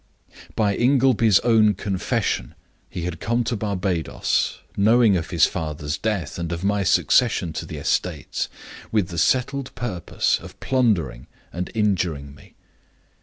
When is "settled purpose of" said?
9.19-10.59